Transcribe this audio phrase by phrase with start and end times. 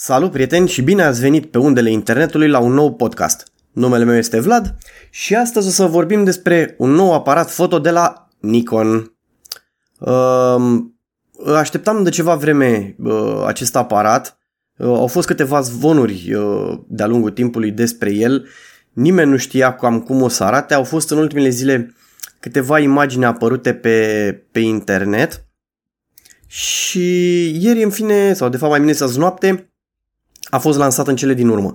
[0.00, 3.52] Salut prieteni și bine ați venit pe undele internetului la un nou podcast.
[3.72, 4.76] Numele meu este Vlad
[5.10, 9.16] și astăzi o să vorbim despre un nou aparat foto de la Nikon.
[9.98, 10.56] Uh,
[11.54, 14.38] așteptam de ceva vreme uh, acest aparat.
[14.76, 18.48] Uh, au fost câteva zvonuri uh, de-a lungul timpului despre el.
[18.92, 20.74] Nimeni nu știa cam cum o să arate.
[20.74, 21.94] Au fost în ultimele zile
[22.40, 25.46] câteva imagini apărute pe, pe internet.
[26.46, 27.00] Și
[27.64, 29.67] ieri, în fine, sau de fapt mai bine să noapte,
[30.50, 31.72] a fost lansat în cele din urmă.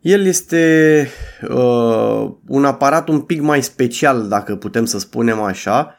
[0.00, 1.08] El este
[1.48, 5.94] uh, un aparat un pic mai special, dacă putem să spunem așa,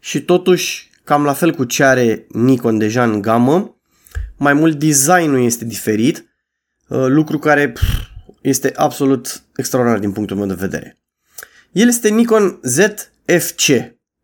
[0.00, 3.80] și totuși cam la fel cu ce are Nikon deja în gamă,
[4.36, 6.34] mai mult designul este diferit,
[6.88, 7.82] uh, lucru care pf,
[8.42, 10.98] este absolut extraordinar din punctul meu de vedere.
[11.72, 13.66] El este Nikon ZFC,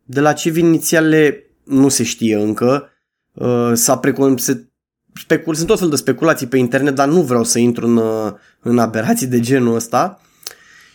[0.05, 2.89] de la ce vin inițiale nu se știe încă,
[3.33, 4.72] uh, s-a precon- se
[5.15, 8.33] specul, sunt tot fel de speculații pe internet, dar nu vreau să intru în, uh,
[8.61, 10.21] în aberații de genul ăsta.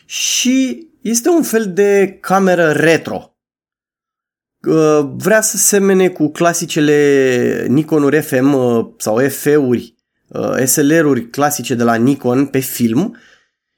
[0.05, 3.31] Și este un fel de cameră retro.
[4.67, 9.95] Uh, vrea să semene cu clasicele Nikonuri FM uh, sau FE-uri,
[10.65, 13.17] SLR-uri clasice de la Nikon pe film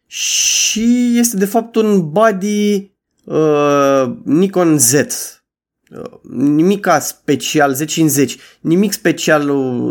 [0.05, 2.91] și este de fapt un body
[3.23, 4.93] uh, Nikon Z
[6.31, 9.43] nimica special, 10 în 10, nimic special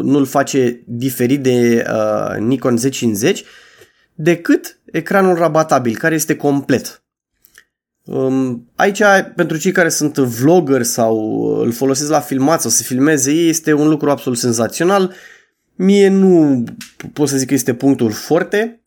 [0.02, 3.42] nu-l face diferit de uh, Nikon 10 în 10
[4.14, 7.02] decât ecranul rabatabil, care este complet.
[8.04, 9.02] Um, aici,
[9.36, 13.72] pentru cei care sunt vlogger sau îl folosesc la filmat sau să filmeze ei, este
[13.72, 15.14] un lucru absolut senzațional.
[15.74, 16.64] Mie nu
[17.12, 18.82] pot să zic că este punctul forte,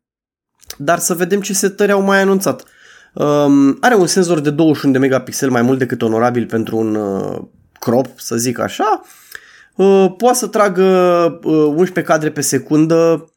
[0.77, 2.61] dar să vedem ce setări au mai anunțat.
[2.61, 2.67] Uh,
[3.13, 7.41] Um, are un senzor de 21 de megapixel mai mult decât onorabil pentru un uh,
[7.79, 9.01] crop, să zic așa.
[9.75, 10.83] Uh, poate să tragă
[11.43, 13.31] uh, 11 cadre pe secundă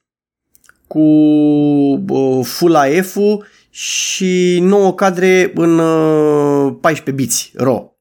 [0.86, 7.98] cu uh, Full AF-ul și 9 cadre în uh, 14 biți RAW.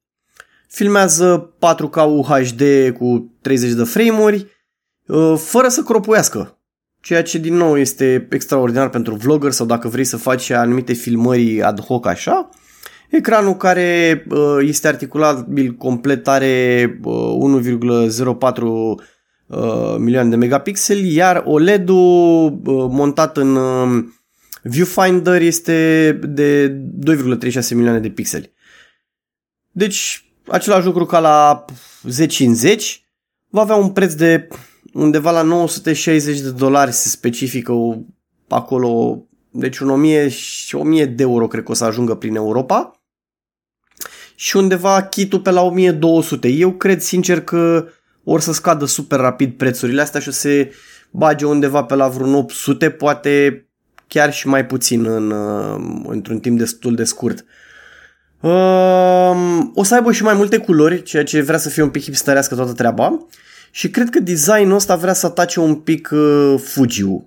[0.67, 2.61] Filmează 4K UHD
[2.97, 4.47] cu 30 de frame-uri
[5.05, 6.57] uh, fără să cropuiască
[7.03, 11.61] ceea ce din nou este extraordinar pentru vlogger sau dacă vrei să faci anumite filmări
[11.61, 12.49] ad hoc așa.
[13.09, 18.95] Ecranul care uh, este articulabil complet are 1,04 uh,
[19.47, 23.57] uh, milioane de megapixeli, iar OLED-ul montat în
[24.61, 28.53] viewfinder este de 2,36 milioane de pixeli.
[29.71, 31.65] Deci, același lucru ca la
[32.03, 32.95] 10 în 10,
[33.49, 34.47] va avea un preț de
[34.93, 37.73] undeva la 960 de dolari se specifică
[38.47, 43.03] acolo, deci un 1000 și 1000 de euro cred că o să ajungă prin Europa
[44.35, 46.47] și undeva chitul pe la 1200.
[46.47, 47.87] Eu cred sincer că
[48.23, 50.67] or să scadă super rapid prețurile astea și o să
[51.11, 53.65] bage undeva pe la vreun 800, poate
[54.07, 57.45] chiar și mai puțin în, uh, într-un timp destul de scurt.
[58.39, 62.03] Um, o să aibă și mai multe culori, ceea ce vrea să fie un pic
[62.03, 63.27] hipsterească toată treaba
[63.75, 67.23] și cred că designul ăsta vrea să atace un pic uh, Fujiu.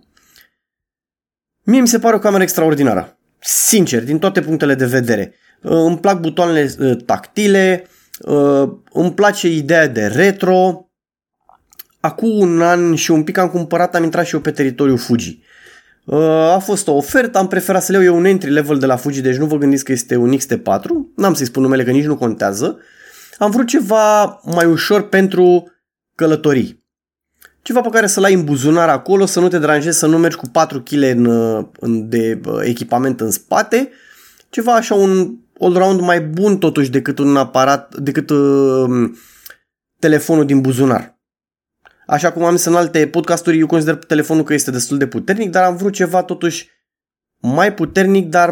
[1.63, 3.19] Mie mi se pare o cameră extraordinară.
[3.39, 5.35] Sincer, din toate punctele de vedere.
[5.63, 7.87] Uh, îmi plac butoanele uh, tactile,
[8.21, 10.91] uh, îmi place ideea de retro.
[12.01, 15.43] Acum un an și un pic am cumpărat, am intrat și eu pe teritoriul Fuji.
[16.05, 16.19] Uh,
[16.55, 18.97] a fost o ofertă, am preferat să le iau eu un entry level de la
[18.97, 20.83] Fuji, deci nu vă gândiți că este un XT4,
[21.17, 22.79] n-am să-i spun numele că nici nu contează.
[23.39, 25.71] Am vrut ceva mai ușor pentru
[26.17, 26.85] călătorii.
[27.63, 30.37] Ceva pe care să-l ai în buzunar acolo, să nu te deranjezi, să nu mergi
[30.37, 31.27] cu 4 kg în,
[31.81, 33.91] în, de echipament în spate.
[34.51, 39.11] Ceva așa un all-round mai bun totuși decât un aparat, decât uh,
[39.99, 41.19] telefonul din buzunar.
[42.07, 45.51] Așa cum am zis în alte podcasturi, eu consider telefonul că este destul de puternic,
[45.51, 46.69] dar am vrut ceva totuși
[47.37, 48.51] mai puternic, dar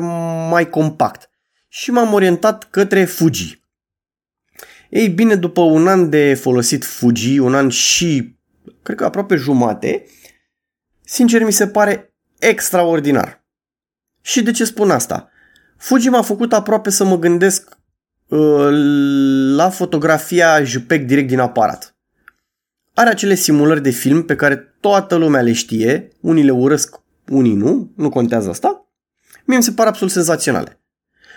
[0.51, 1.31] mai compact.
[1.69, 3.64] Și m-am orientat către Fuji.
[4.95, 8.39] Ei bine, după un an de folosit Fuji, un an și,
[8.83, 10.05] cred că aproape jumate,
[11.05, 13.45] sincer mi se pare extraordinar.
[14.21, 15.31] Și de ce spun asta?
[15.77, 17.79] Fuji m-a făcut aproape să mă gândesc
[18.29, 18.69] uh,
[19.57, 21.97] la fotografia JPEG direct din aparat.
[22.95, 27.55] Are acele simulări de film pe care toată lumea le știe, unii le urăsc, unii
[27.55, 28.89] nu, nu contează asta.
[29.45, 30.84] Mie mi se pare absolut senzaționale.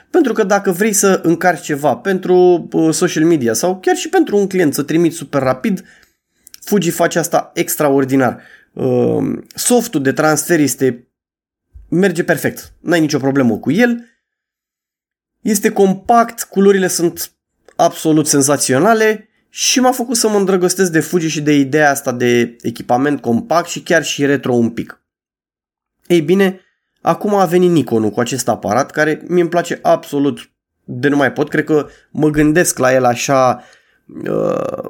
[0.09, 4.37] Pentru că dacă vrei să încarci ceva pentru uh, social media sau chiar și pentru
[4.37, 5.85] un client să trimiți super rapid,
[6.61, 8.41] Fuji face asta extraordinar.
[8.73, 11.07] Uh, softul de transfer este
[11.89, 12.73] merge perfect.
[12.79, 14.05] N-ai nicio problemă cu el.
[15.41, 17.31] Este compact, culorile sunt
[17.75, 22.55] absolut senzaționale și m-a făcut să mă îndrăgostesc de Fuji și de ideea asta de
[22.61, 25.01] echipament compact și chiar și retro un pic.
[26.07, 26.61] Ei bine,
[27.07, 30.51] acum a venit Nikonul cu acest aparat care mi îmi place absolut
[30.83, 31.49] de nu mai pot.
[31.49, 33.63] Cred că mă gândesc la el așa
[34.29, 34.89] uh,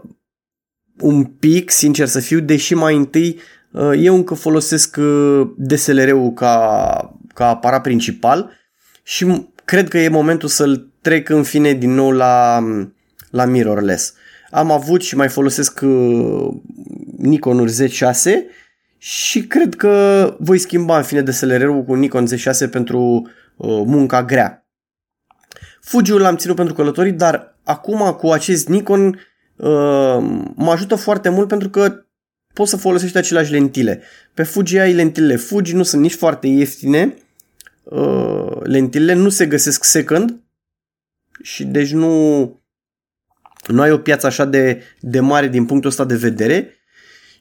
[1.00, 3.40] un pic, sincer să fiu, deși mai întâi
[3.72, 8.52] uh, eu încă folosesc uh, DSLR-ul ca, ca aparat principal
[9.04, 12.64] și cred că e momentul să-l trec în fine din nou la,
[13.30, 14.14] la mirrorless.
[14.52, 16.48] Am avut și mai folosesc uh,
[17.18, 18.32] Nikon Z6
[18.98, 24.68] și cred că voi schimba în fine DSLR-ul cu Nikon Z6 pentru uh, munca grea.
[25.82, 30.18] Fuji-ul l-am ținut pentru călătorii, dar acum cu acest Nikon uh,
[30.56, 32.06] mă ajută foarte mult pentru că
[32.54, 34.02] poți să folosești aceleași lentile.
[34.34, 37.16] Pe Fuji ai lentilele Fuji, nu sunt nici foarte ieftine,
[37.84, 40.40] uh, lentilele nu se găsesc second
[41.42, 42.42] și deci nu,
[43.68, 46.74] nu ai o piață așa de, de mare din punctul ăsta de vedere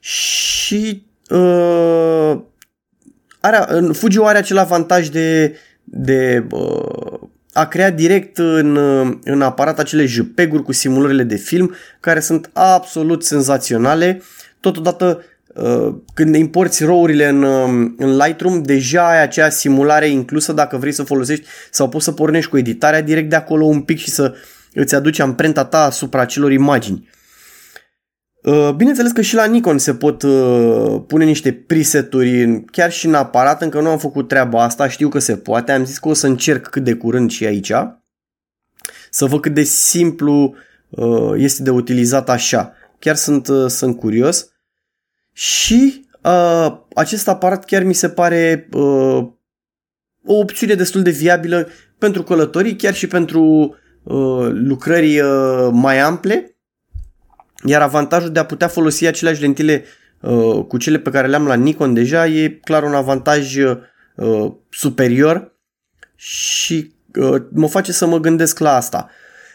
[0.01, 2.41] și uh,
[3.41, 7.19] are, Fuji are acel avantaj de, de uh,
[7.53, 8.77] a creat direct în,
[9.25, 14.23] în aparat acele JPEG-uri cu simulările de film care sunt absolut senzaționale.
[14.61, 15.23] Totodată
[15.55, 20.93] uh, când importi RAW-urile în, uh, în Lightroom, deja ai acea simulare inclusă dacă vrei
[20.93, 24.35] să folosești sau poți să pornești cu editarea direct de acolo un pic și să
[24.73, 27.09] îți aduci amprenta ta asupra acelor imagini.
[28.47, 33.15] Uh, bineînțeles că și la Nikon se pot uh, pune niște preseturi chiar și în
[33.15, 36.13] aparat, încă nu am făcut treaba asta, știu că se poate, am zis că o
[36.13, 37.73] să încerc cât de curând și aici,
[39.11, 40.55] să văd cât de simplu
[40.89, 42.73] uh, este de utilizat așa.
[42.99, 44.49] Chiar sunt, sunt curios.
[45.33, 49.29] Și uh, acest aparat chiar mi se pare uh,
[50.25, 56.56] o opțiune destul de viabilă pentru călătorii, chiar și pentru uh, lucrări uh, mai ample
[57.67, 59.85] iar avantajul de a putea folosi aceleași lentile
[60.21, 65.55] uh, cu cele pe care le-am la Nikon deja e clar un avantaj uh, superior
[66.17, 69.11] și uh, mă face să mă gândesc la asta.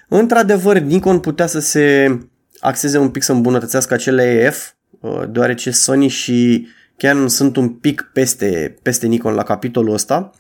[0.07, 2.17] Într-adevăr, Nikon putea să se
[2.59, 6.67] axeze un pic să îmbunătățească acele EF, uh, deoarece Sony și
[6.97, 10.31] Canon sunt un pic peste, peste Nikon la capitolul ăsta.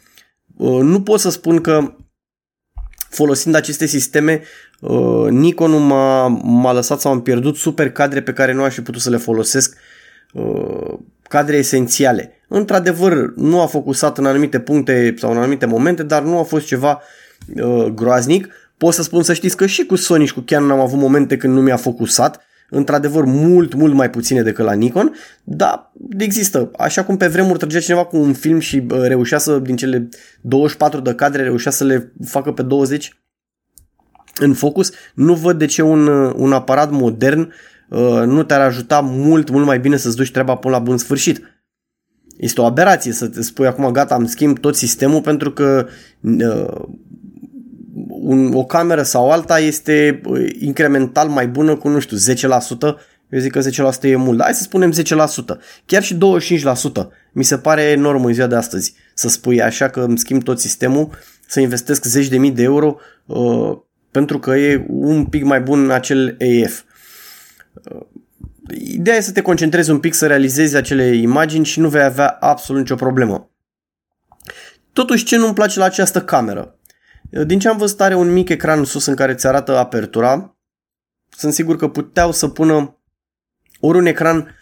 [0.57, 1.95] Uh, nu pot să spun că
[3.09, 4.41] folosind aceste sisteme,
[4.81, 8.81] uh, Nikon m-a, m-a lăsat sau am pierdut super cadre pe care nu aș fi
[8.81, 9.77] putut să le folosesc,
[10.33, 12.31] uh, cadre esențiale.
[12.47, 16.65] Într-adevăr, nu a focusat în anumite puncte sau în anumite momente, dar nu a fost
[16.65, 17.01] ceva
[17.55, 18.47] uh, groaznic.
[18.77, 21.37] Pot să spun să știți că și cu Sony și cu Canon am avut momente
[21.37, 26.71] când nu mi-a focusat, într-adevăr mult, mult mai puține decât la Nikon, dar există.
[26.77, 30.09] Așa cum pe vremuri trăgea cineva cu un film și reușea să, din cele
[30.41, 33.20] 24 de cadre, reușea să le facă pe 20
[34.41, 37.53] în focus, nu văd de ce un, un aparat modern
[37.89, 41.41] uh, nu te-ar ajuta mult, mult mai bine să-ți duci treaba până la bun sfârșit.
[42.37, 45.87] Este o aberație să te spui acum gata, am schimb tot sistemul pentru că
[46.21, 46.85] uh,
[48.07, 52.39] un, o cameră sau alta este uh, incremental mai bună cu, nu știu, 10%.
[53.29, 54.95] Eu zic că 10% e mult, hai să spunem 10%,
[55.85, 56.17] chiar și 25%.
[57.31, 60.59] Mi se pare enorm în ziua de astăzi să spui așa că îmi schimb tot
[60.59, 61.09] sistemul,
[61.47, 62.95] să investesc zeci de mii de euro
[63.25, 63.77] uh,
[64.11, 66.81] pentru că e un pic mai bun în acel EF.
[67.91, 68.05] Uh,
[68.69, 72.27] ideea e să te concentrezi un pic, să realizezi acele imagini și nu vei avea
[72.27, 73.49] absolut nicio problemă.
[74.93, 76.79] Totuși, ce nu-mi place la această cameră?
[77.45, 80.57] Din ce am văzut are un mic ecran sus în care ți arată apertura.
[81.29, 82.97] Sunt sigur că puteau să pună
[83.79, 84.55] ori un ecran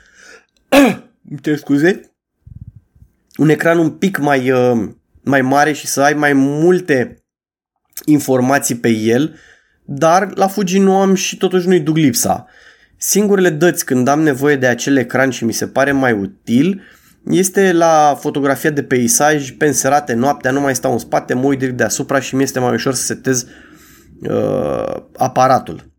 [1.41, 2.09] te scuze
[3.39, 4.89] un ecran un pic mai, uh,
[5.23, 7.23] mai mare și să ai mai multe
[8.05, 9.35] informații pe el,
[9.85, 12.45] dar la Fuji nu am și totuși nu-i duc lipsa.
[12.97, 16.81] Singurele dăți când am nevoie de acel ecran și mi se pare mai util
[17.23, 21.77] este la fotografia de peisaj, penserate noaptea, nu mai stau în spate, mă uit direct
[21.77, 23.45] deasupra și mi este mai ușor să setez
[24.21, 25.91] uh, aparatul.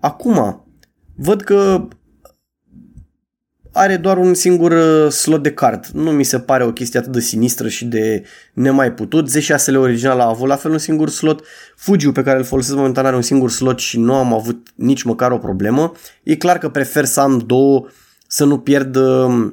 [0.00, 0.66] Acum,
[1.16, 1.88] văd că
[3.72, 5.86] are doar un singur uh, slot de card.
[5.86, 9.30] Nu mi se pare o chestie atât de sinistră și de nemai putut.
[9.30, 11.44] Z6-le original a avut la fel un singur slot.
[11.76, 15.02] fuji pe care îl folosesc momentan are un singur slot și nu am avut nici
[15.02, 15.92] măcar o problemă.
[16.22, 17.86] E clar că prefer să am două
[18.26, 19.52] să nu pierd uh,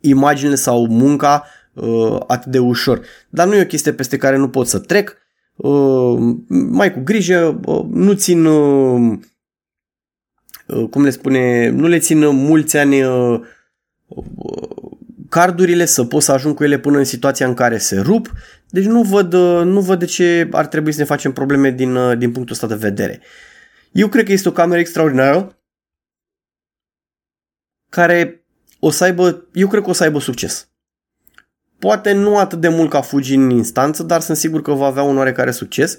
[0.00, 3.00] imaginile sau munca uh, atât de ușor.
[3.28, 5.16] Dar nu e o chestie peste care nu pot să trec.
[5.56, 9.18] Uh, mai cu grijă, uh, nu țin, uh, uh,
[10.90, 13.40] cum le spune, nu le țin mulți ani uh,
[14.06, 14.94] uh,
[15.28, 18.32] cardurile să pot să ajung cu ele până în situația în care se rup.
[18.68, 21.94] Deci nu văd, uh, nu văd de ce ar trebui să ne facem probleme din,
[21.94, 23.20] uh, din punctul ăsta de vedere.
[23.92, 25.58] Eu cred că este o cameră extraordinară
[27.88, 28.44] care
[28.78, 30.68] o să aibă, eu cred că o să aibă succes.
[31.78, 35.02] Poate nu atât de mult ca Fuji în instanță, dar sunt sigur că va avea
[35.02, 35.98] un oarecare succes.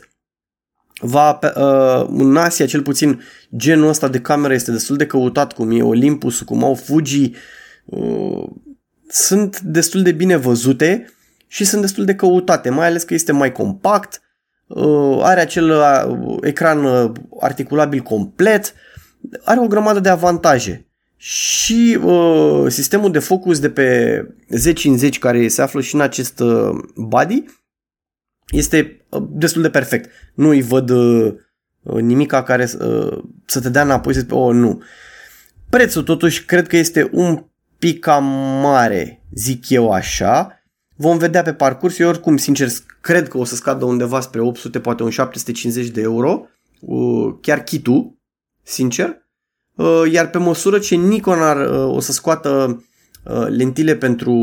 [1.01, 3.21] Va, uh, în Asia, cel puțin,
[3.55, 7.31] genul ăsta de cameră este destul de căutat, cum e Olympus, cum au Fuji.
[7.85, 8.43] Uh,
[9.07, 11.05] sunt destul de bine văzute
[11.47, 14.21] și sunt destul de căutate, mai ales că este mai compact,
[14.67, 18.73] uh, are acel uh, ecran uh, articulabil complet,
[19.43, 20.87] are o grămadă de avantaje.
[21.17, 26.01] Și uh, sistemul de focus de pe 10 în 10 care se află și în
[26.01, 27.45] acest uh, body
[28.51, 30.09] este uh, destul de perfect.
[30.33, 31.33] Nu îi văd uh,
[31.81, 34.81] nimica care uh, să te dea înapoi să zici, oh, nu.
[35.69, 37.45] Prețul totuși cred că este un
[37.79, 38.23] pic cam
[38.61, 40.59] mare, zic eu așa.
[40.95, 41.99] Vom vedea pe parcurs.
[41.99, 42.69] Eu oricum, sincer,
[43.01, 46.47] cred că o să scadă undeva spre 800, poate un 750 de euro.
[46.79, 48.17] Uh, chiar kitul,
[48.63, 49.23] sincer.
[49.75, 52.83] Uh, iar pe măsură ce Nikon ar, uh, o să scoată uh,
[53.47, 54.33] lentile pentru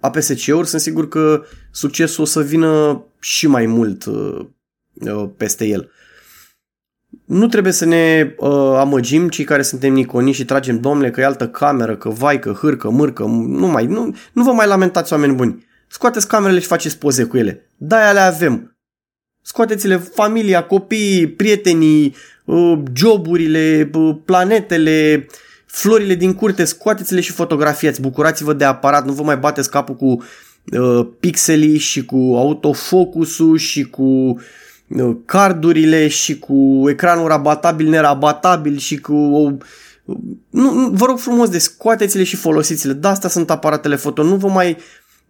[0.00, 4.04] APS-C-uri, sunt sigur că succesul o să vină și mai mult
[5.36, 5.90] peste el.
[7.24, 11.24] Nu trebuie să ne uh, amăgim cei care suntem Nikoni și tragem domnule că e
[11.24, 15.34] altă cameră, că vai, că hârcă, mârcă, nu mai, nu, nu vă mai lamentați oameni
[15.34, 15.66] buni.
[15.88, 17.70] Scoateți camerele și faceți poze cu ele.
[17.76, 18.76] Da, le avem.
[19.42, 22.14] Scoateți-le familia, copiii, prietenii,
[22.48, 25.26] Uh, joburile, uh, planetele,
[25.70, 30.22] florile din curte, scoateți-le și fotografiați, bucurați-vă de aparat, nu vă mai bateți capul cu
[30.72, 34.02] uh, pixelii și cu autofocusul și cu
[34.88, 39.50] uh, cardurile și cu ecranul rabatabil, nerabatabil și cu o
[40.50, 42.92] nu, nu, vă rog frumos de scoateți-le și folosiți-le.
[42.92, 44.22] De asta sunt aparatele foto.
[44.22, 44.76] Nu vă mai uh,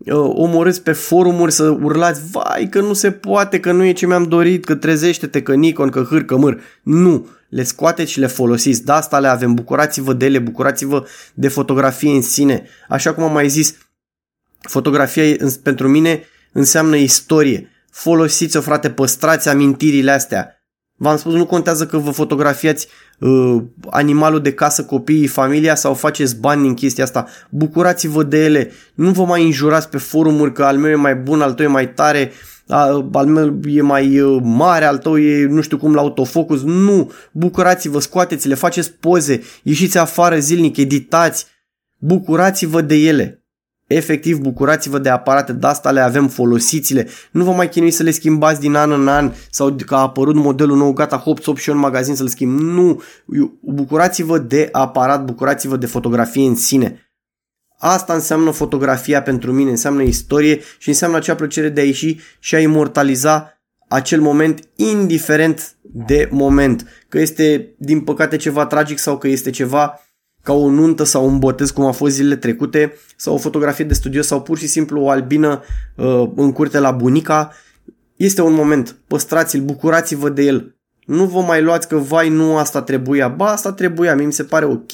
[0.06, 4.24] omorâți pe forumuri să urlați, vai că nu se poate, că nu e ce mi-am
[4.24, 6.60] dorit, că trezește-te, că Nikon, că hâr, că mâr.
[6.82, 11.48] Nu, le scoateți și le folosiți, de asta le avem, bucurați-vă de ele, bucurați-vă de
[11.48, 12.68] fotografie în sine.
[12.88, 13.74] Așa cum am mai zis,
[14.60, 17.70] fotografia pentru mine înseamnă istorie.
[17.90, 20.57] Folosiți-o, frate, păstrați amintirile astea.
[21.00, 22.88] V-am spus, nu contează că vă fotografiați
[23.18, 27.26] uh, animalul de casă, copiii, familia sau faceți bani din chestia asta.
[27.50, 28.70] Bucurați-vă de ele.
[28.94, 31.68] Nu vă mai înjurați pe forumuri că al meu e mai bun, al tău e
[31.68, 32.32] mai tare,
[33.12, 36.62] al meu e mai uh, mare, al tău e nu știu cum la autofocus.
[36.62, 41.46] Nu, bucurați-vă, scoateți-le, faceți poze, ieșiți afară zilnic, editați,
[41.98, 43.42] bucurați-vă de ele.
[43.88, 47.08] Efectiv, bucurați-vă de aparate, de asta le avem, folosiți-le.
[47.30, 50.34] Nu vă mai chinui să le schimbați din an în an sau că a apărut
[50.34, 52.60] modelul nou, gata, hop, hop și eu în magazin să-l schimb.
[52.60, 53.02] Nu,
[53.60, 57.12] bucurați-vă de aparat, bucurați-vă de fotografie în sine.
[57.78, 62.54] Asta înseamnă fotografia pentru mine, înseamnă istorie și înseamnă acea plăcere de a ieși și
[62.54, 63.52] a imortaliza
[63.88, 66.86] acel moment indiferent de moment.
[67.08, 70.00] Că este din păcate ceva tragic sau că este ceva
[70.48, 73.94] ca o nuntă sau un botez cum a fost zilele trecute sau o fotografie de
[73.94, 75.62] studio sau pur și simplu o albină
[75.94, 77.52] uh, în curte la bunica.
[78.16, 80.76] Este un moment, păstrați-l, bucurați-vă de el.
[81.06, 84.42] Nu vă mai luați că vai nu asta trebuia, ba asta trebuia, mie mi se
[84.42, 84.90] pare ok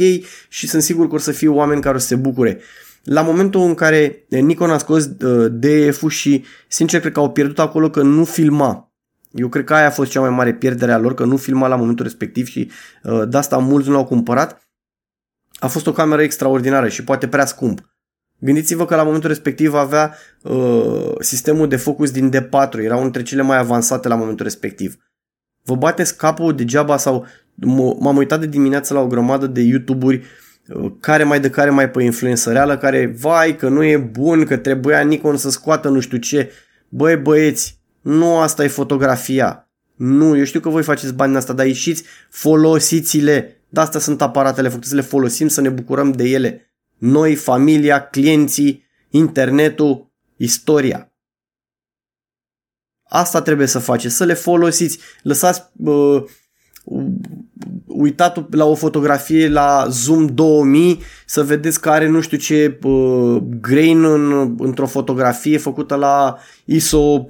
[0.49, 2.61] și sunt sigur că o să fie oameni care o să se bucure.
[3.05, 7.59] La momentul în care Nikon a scos uh, DF și sincer cred că au pierdut
[7.59, 8.93] acolo că nu filma.
[9.31, 11.67] Eu cred că aia a fost cea mai mare pierdere a lor, că nu filma
[11.67, 12.71] la momentul respectiv și
[13.03, 14.64] uh, de asta mulți nu l-au cumpărat.
[15.55, 17.95] A fost o cameră extraordinară și poate prea scump.
[18.39, 23.23] Gândiți-vă că la momentul respectiv avea uh, sistemul de focus din D4, era unul dintre
[23.23, 24.97] cele mai avansate la momentul respectiv.
[25.63, 27.27] Vă bateți capul degeaba sau
[27.99, 30.25] m-am uitat de dimineață la o grămadă de YouTube-uri
[30.69, 34.45] uh, care mai de care mai pe influență reală, care vai că nu e bun,
[34.45, 36.53] că trebuia Nikon să scoată nu știu ce.
[36.89, 39.69] Băi băieți, nu asta e fotografia.
[39.97, 43.54] Nu, eu știu că voi faceți bani asta, dar ieșiți, folosiți-le.
[43.75, 46.75] De asta sunt aparatele făcute, să le folosim, să ne bucurăm de ele.
[46.99, 51.13] Noi, familia, clienții, internetul, istoria.
[53.09, 54.99] Asta trebuie să faceți, să le folosiți.
[55.23, 56.23] Lăsați uh,
[57.87, 63.43] uitat la o fotografie la Zoom 2000 să vedeți că are nu știu ce uh,
[63.61, 67.27] grain în, într-o fotografie făcută la ISO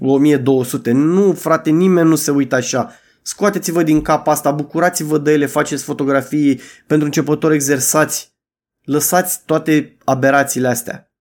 [0.00, 0.90] 1200.
[0.90, 2.92] Nu, frate, nimeni nu se uită așa.
[3.28, 8.36] Scoateți-vă din cap asta, bucurați-vă de ele, faceți fotografii pentru începători, exersați.
[8.84, 11.12] Lăsați toate aberațiile astea.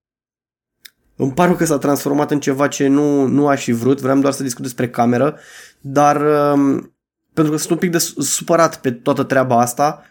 [1.16, 4.34] Îmi pare că s-a transformat în ceva ce nu, nu aș fi vrut, vreau doar
[4.34, 5.38] să discut despre cameră,
[5.82, 6.22] dar
[6.54, 6.96] um,
[7.34, 10.04] pentru că sunt un pic de supărat pe toată treaba asta,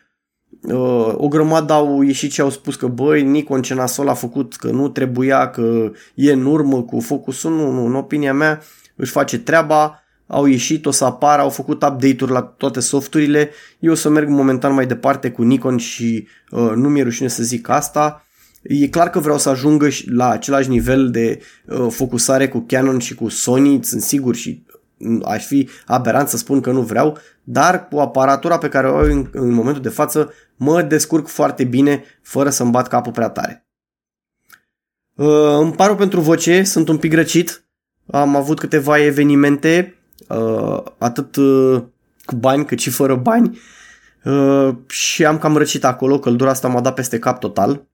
[0.62, 4.56] uh, o grămadă au ieșit și au spus că băi, Nikon ce nasol a făcut,
[4.56, 8.62] că nu trebuia, că e în urmă cu focusul, nu, nu, în opinia mea
[8.94, 13.50] își face treaba, au ieșit, o să apară, au făcut update-uri la toate softurile.
[13.78, 17.42] Eu o să merg momentan mai departe cu Nikon și uh, nu mi-e rușine să
[17.42, 18.26] zic asta.
[18.62, 23.14] E clar că vreau să ajungă la același nivel de uh, focusare cu Canon și
[23.14, 24.64] cu Sony, sunt sigur și
[24.96, 28.96] mm, aș fi aberant să spun că nu vreau, dar cu aparatura pe care o
[28.96, 33.28] au în, în momentul de față mă descurc foarte bine fără să-mi bat capul prea
[33.28, 33.66] tare.
[35.14, 37.64] Uh, îmi paru pentru voce, sunt un pic răcit,
[38.10, 39.95] am avut câteva evenimente, uh,
[40.98, 41.82] atât uh,
[42.24, 43.58] cu bani cât și fără bani
[44.24, 47.86] uh, și am cam răcit acolo, căldura asta m-a dat peste cap total.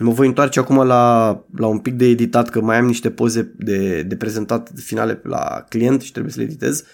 [0.00, 3.54] Mă voi întoarce acum la, la un pic de editat, că mai am niște poze
[3.56, 6.84] de, de prezentat finale la client și trebuie să le editez.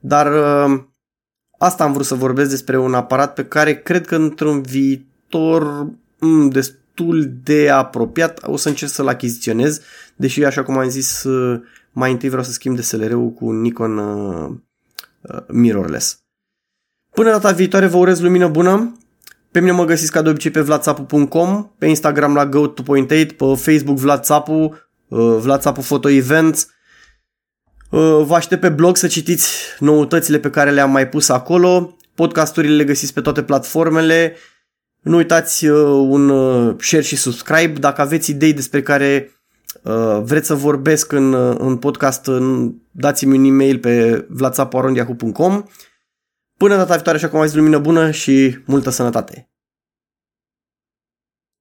[0.00, 0.82] Dar uh,
[1.58, 5.86] asta am vrut să vorbesc despre un aparat pe care cred că într-un viitor
[6.18, 9.80] mm, destul de apropiat o să încerc să-l achiziționez,
[10.16, 11.60] deși așa cum am zis, uh,
[11.92, 14.50] mai întâi vreau să schimb DSLR-ul cu Nikon uh,
[15.20, 16.22] uh, mirrorless.
[17.10, 18.94] Până data viitoare vă urez lumină bună,
[19.50, 23.98] pe mine mă găsiți ca de obicei pe vlatsapu.com, pe Instagram la go2.8, pe Facebook
[23.98, 24.52] Vlatsapu,
[25.08, 26.68] uh, Vlatsapu Photo Events.
[27.90, 31.96] Uh, vă aștept pe blog să citiți noutățile pe care le-am mai pus acolo.
[32.14, 34.36] Podcasturile le găsiți pe toate platformele.
[35.00, 36.28] Nu uitați uh, un
[36.80, 37.78] share și subscribe.
[37.78, 39.39] Dacă aveți idei despre care
[40.22, 42.30] vreți să vorbesc în, în podcast,
[42.90, 45.62] dați-mi un e-mail pe vlatsapu.com
[46.56, 49.49] Până data viitoare, așa cum am zis, lumină bună și multă sănătate!